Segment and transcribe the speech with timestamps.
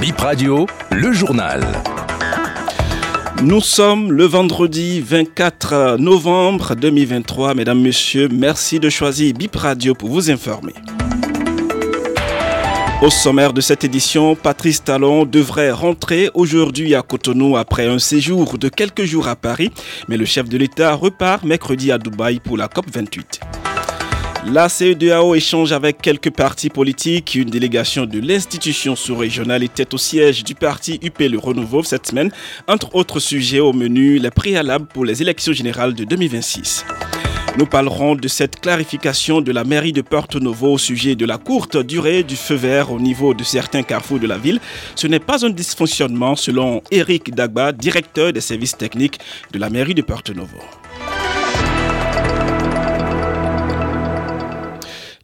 [0.00, 1.60] Bip Radio, le journal.
[3.42, 7.52] Nous sommes le vendredi 24 novembre 2023.
[7.52, 10.72] Mesdames, Messieurs, merci de choisir Bip Radio pour vous informer.
[13.02, 18.56] Au sommaire de cette édition, Patrice Talon devrait rentrer aujourd'hui à Cotonou après un séjour
[18.56, 19.70] de quelques jours à Paris,
[20.08, 23.40] mais le chef de l'État repart mercredi à Dubaï pour la COP 28.
[24.46, 27.34] La CEDAO échange avec quelques partis politiques.
[27.34, 32.32] Une délégation de l'institution sous-régionale était au siège du parti UP Le Renouveau cette semaine.
[32.66, 36.86] Entre autres sujets au menu, les préalables pour les élections générales de 2026.
[37.58, 41.36] Nous parlerons de cette clarification de la mairie de Porto Novo au sujet de la
[41.36, 44.60] courte durée du feu vert au niveau de certains carrefours de la ville.
[44.94, 49.18] Ce n'est pas un dysfonctionnement selon Eric Dagba, directeur des services techniques
[49.52, 50.58] de la mairie de Porto Novo.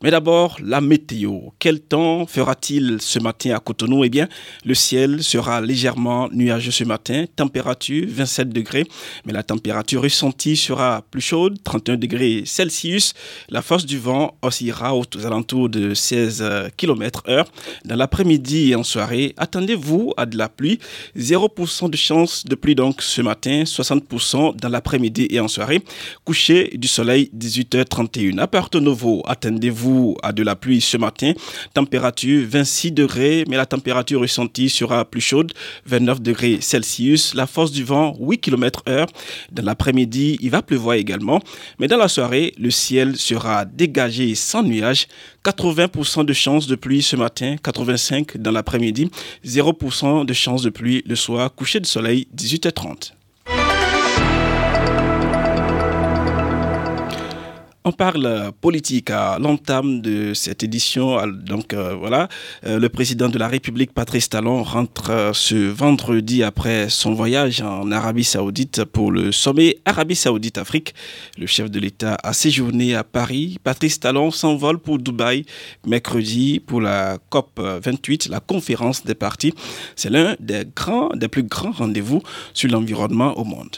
[0.07, 1.51] Mais d'abord, la météo.
[1.59, 4.05] Quel temps fera-t-il ce matin à Cotonou?
[4.05, 4.29] Eh bien,
[4.65, 8.85] le ciel sera légèrement nuageux ce matin, température 27 degrés,
[9.25, 13.15] mais la température ressentie sera plus chaude, 31 degrés Celsius.
[13.49, 17.51] La force du vent oscillera aux alentours de 16 km heure.
[17.85, 20.79] Dans l'après-midi et en soirée, attendez-vous à de la pluie.
[21.19, 25.83] 0% de chance de pluie donc ce matin, 60% dans l'après-midi et en soirée.
[26.25, 28.39] Coucher du soleil 18h31.
[28.39, 31.33] À Porto Novo, attendez-vous à de la pluie ce matin.
[31.75, 35.53] Température 26 degrés, mais la température ressentie sera plus chaude,
[35.87, 37.35] 29 degrés Celsius.
[37.35, 39.07] La force du vent 8 km heure.
[39.53, 41.41] Dans l'après-midi, il va pleuvoir également.
[41.79, 45.07] Mais dans la soirée, le ciel sera dégagé sans nuages.
[45.45, 49.11] 80% de chance de pluie ce matin, 85 dans l'après-midi,
[49.45, 53.16] 0% de chance de pluie le soir, coucher de soleil 18h30.
[57.89, 61.25] On parle politique à l'entame de cette édition.
[61.25, 62.29] Donc euh, voilà,
[62.65, 67.61] euh, le président de la République, Patrice Talon, rentre euh, ce vendredi après son voyage
[67.63, 70.97] en Arabie Saoudite pour le sommet Arabie Saoudite-Afrique.
[71.39, 73.59] Le chef de l'État a séjourné à Paris.
[73.63, 75.45] Patrice Talon s'envole pour Dubaï
[75.87, 79.55] mercredi pour la COP 28, la conférence des partis.
[79.95, 80.65] C'est l'un des
[81.15, 82.21] des plus grands rendez-vous
[82.53, 83.77] sur l'environnement au monde.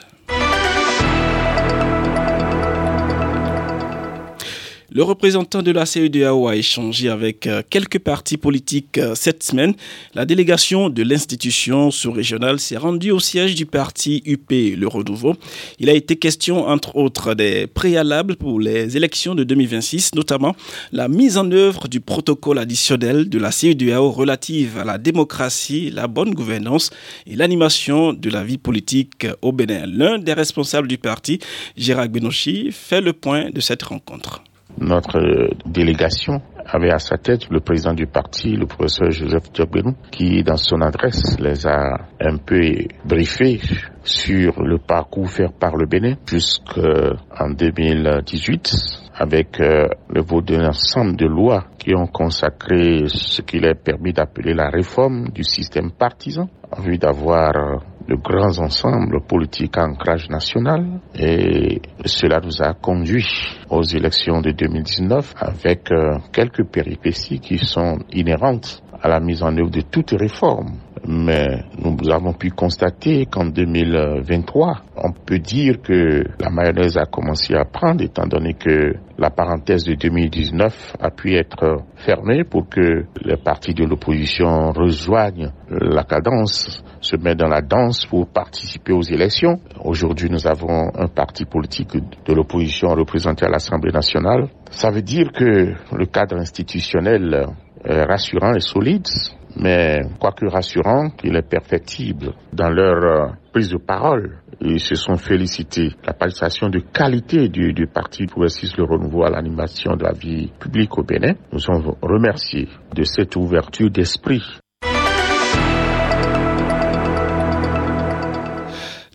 [4.99, 9.75] Le représentant de la CEDAO a échangé avec quelques partis politiques cette semaine.
[10.17, 15.37] La délégation de l'institution sous-régionale s'est rendue au siège du parti UP Le Renouveau.
[15.79, 20.57] Il a été question, entre autres, des préalables pour les élections de 2026, notamment
[20.91, 26.09] la mise en œuvre du protocole additionnel de la CEDAO relative à la démocratie, la
[26.09, 26.91] bonne gouvernance
[27.25, 29.87] et l'animation de la vie politique au Bénin.
[29.87, 31.39] L'un des responsables du parti,
[31.77, 34.43] Gérard Benochi, fait le point de cette rencontre.
[34.81, 40.43] Notre délégation avait à sa tête le président du parti, le professeur Joseph Diogbenou, qui
[40.43, 42.61] dans son adresse les a un peu
[43.05, 43.61] briefés
[44.05, 48.75] sur le parcours fait par le Bénin jusqu'en 2018
[49.15, 54.55] avec le vote d'un ensemble de lois qui ont consacré ce qu'il est permis d'appeler
[54.55, 56.49] la réforme du système partisan.
[56.71, 63.27] En vue d'avoir de grands ensembles politiques à ancrage national et cela nous a conduit
[63.69, 65.91] aux élections de 2019 avec
[66.33, 70.79] quelques péripéties qui sont inhérentes à la mise en œuvre de toute réforme.
[71.07, 77.55] Mais nous avons pu constater qu'en 2023, on peut dire que la mayonnaise a commencé
[77.55, 83.05] à prendre étant donné que la parenthèse de 2019 a pu être fermée pour que
[83.23, 89.03] les partis de l'opposition rejoignent la cadence, se mettent dans la danse pour participer aux
[89.03, 89.61] élections.
[89.85, 94.49] Aujourd'hui, nous avons un parti politique de l'opposition représenté à l'Assemblée nationale.
[94.71, 97.47] Ça veut dire que le cadre institutionnel
[97.85, 99.07] rassurant et solide
[99.59, 104.39] mais quoique rassurant, il est perfectible dans leur prise de parole.
[104.61, 105.91] Ils se sont félicités.
[106.05, 110.53] La participation de qualité du, du Parti progressiste Le Renouveau à l'animation de la vie
[110.59, 111.35] publique au Bénin.
[111.53, 114.43] Nous sommes remerciés de cette ouverture d'esprit.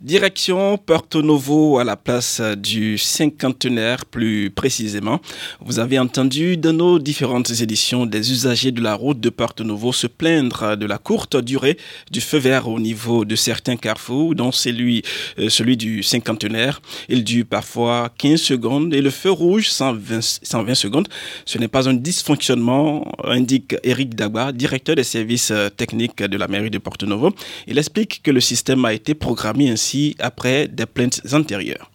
[0.03, 5.21] Direction Porto Novo à la place du cinquantenaire plus précisément.
[5.61, 9.93] Vous avez entendu dans nos différentes éditions des usagers de la route de Porto Novo
[9.93, 11.77] se plaindre de la courte durée
[12.11, 15.03] du feu vert au niveau de certains carrefours, dont celui,
[15.39, 16.81] euh, celui du cinquantenaire.
[17.07, 21.07] Il dure parfois 15 secondes et le feu rouge 120, 120 secondes.
[21.45, 26.71] Ce n'est pas un dysfonctionnement, indique Eric Dagba, directeur des services techniques de la mairie
[26.71, 27.33] de Porto Novo.
[27.67, 31.89] Il explique que le système a été programmé ainsi après des plaintes antérieures.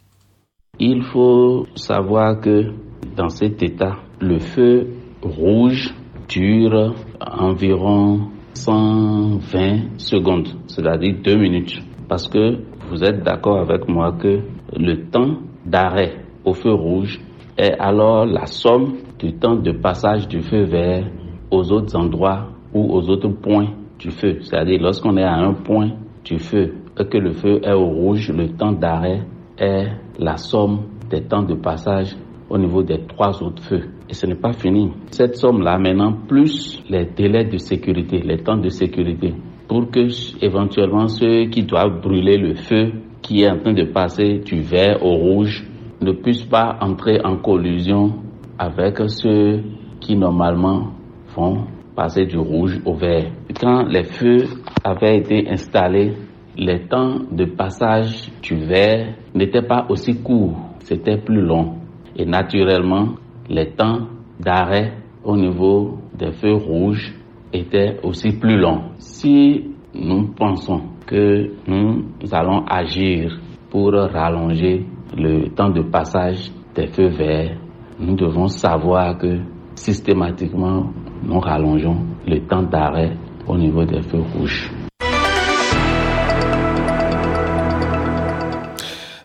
[0.78, 2.72] Il faut savoir que
[3.16, 4.88] dans cet état, le feu
[5.22, 5.92] rouge
[6.28, 11.82] dure environ 120 secondes, c'est-à-dire deux minutes.
[12.08, 12.58] Parce que
[12.90, 14.40] vous êtes d'accord avec moi que
[14.76, 17.20] le temps d'arrêt au feu rouge
[17.56, 21.10] est alors la somme du temps de passage du feu vert
[21.50, 24.38] aux autres endroits ou aux autres points du feu.
[24.42, 25.90] C'est-à-dire lorsqu'on est à un point
[26.24, 26.74] du feu
[27.04, 29.22] que le feu est au rouge, le temps d'arrêt
[29.58, 30.80] est la somme
[31.10, 32.14] des temps de passage
[32.50, 33.84] au niveau des trois autres feux.
[34.08, 34.90] Et ce n'est pas fini.
[35.10, 39.34] Cette somme-là, maintenant, plus les délais de sécurité, les temps de sécurité,
[39.68, 40.08] pour que
[40.42, 45.04] éventuellement ceux qui doivent brûler le feu qui est en train de passer du vert
[45.04, 45.66] au rouge
[46.00, 48.14] ne puissent pas entrer en collusion
[48.58, 49.62] avec ceux
[50.00, 50.92] qui normalement
[51.34, 51.64] vont
[51.94, 53.30] passer du rouge au vert.
[53.60, 54.44] Quand les feux
[54.84, 56.14] avaient été installés,
[56.58, 61.76] les temps de passage du vert n'étaient pas aussi courts, c'était plus long.
[62.16, 63.10] Et naturellement,
[63.48, 64.08] les temps
[64.40, 64.92] d'arrêt
[65.24, 67.14] au niveau des feux rouges
[67.52, 68.90] étaient aussi plus longs.
[68.98, 73.38] Si nous pensons que nous allons agir
[73.70, 74.84] pour rallonger
[75.16, 77.56] le temps de passage des feux verts,
[78.00, 79.38] nous devons savoir que
[79.76, 83.16] systématiquement, nous rallongeons le temps d'arrêt
[83.46, 84.72] au niveau des feux rouges.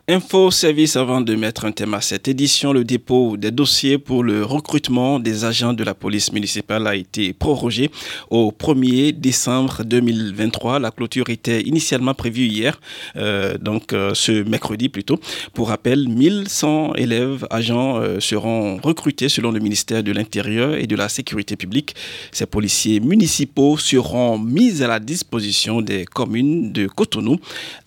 [0.10, 4.22] Info Service avant de mettre un thème à cette édition, le dépôt des dossiers pour
[4.22, 7.90] le recrutement des agents de la police municipale a été prorogé
[8.30, 10.80] au 1er décembre 2023.
[10.80, 12.82] La clôture était initialement prévue hier,
[13.16, 15.18] euh, donc euh, ce mercredi plutôt.
[15.54, 20.98] Pour rappel, 1100 élèves agents euh, seront recrutés selon le ministère de l'Intérieur et de
[20.98, 21.96] la Sécurité publique.
[22.34, 27.38] Ces policiers municipaux seront mis à la disposition des communes de Cotonou,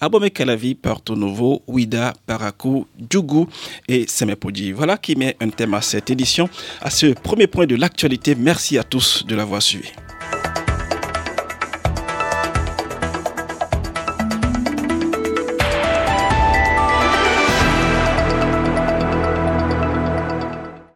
[0.01, 3.49] Abomey-Calavi, Porto Novo, Ouida, Parakou, Djougou
[3.89, 4.73] et Semepodi.
[4.73, 6.49] Voilà qui met un thème à cette édition,
[6.81, 8.35] à ce premier point de l'actualité.
[8.35, 9.91] Merci à tous de l'avoir suivi.